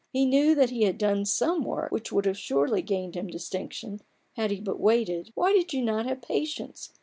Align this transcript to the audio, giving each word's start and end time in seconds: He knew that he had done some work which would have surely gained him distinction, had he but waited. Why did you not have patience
He 0.11 0.25
knew 0.25 0.55
that 0.55 0.71
he 0.71 0.81
had 0.85 0.97
done 0.97 1.25
some 1.25 1.61
work 1.63 1.91
which 1.91 2.11
would 2.11 2.25
have 2.25 2.35
surely 2.35 2.81
gained 2.81 3.13
him 3.13 3.27
distinction, 3.27 4.01
had 4.33 4.49
he 4.49 4.59
but 4.59 4.79
waited. 4.79 5.31
Why 5.35 5.53
did 5.53 5.73
you 5.73 5.83
not 5.83 6.07
have 6.07 6.23
patience 6.23 6.91